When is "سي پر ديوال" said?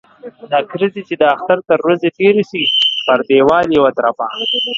2.51-3.67